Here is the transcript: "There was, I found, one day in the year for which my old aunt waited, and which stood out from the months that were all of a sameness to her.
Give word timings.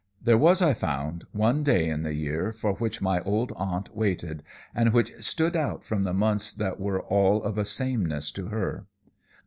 "There 0.19 0.35
was, 0.35 0.63
I 0.63 0.73
found, 0.73 1.25
one 1.31 1.61
day 1.61 1.87
in 1.87 2.01
the 2.01 2.15
year 2.15 2.51
for 2.51 2.73
which 2.73 3.03
my 3.03 3.19
old 3.19 3.53
aunt 3.55 3.95
waited, 3.95 4.41
and 4.73 4.93
which 4.93 5.13
stood 5.23 5.55
out 5.55 5.83
from 5.83 6.01
the 6.05 6.11
months 6.13 6.55
that 6.55 6.79
were 6.79 7.03
all 7.03 7.43
of 7.43 7.59
a 7.59 7.65
sameness 7.65 8.31
to 8.31 8.47
her. 8.47 8.87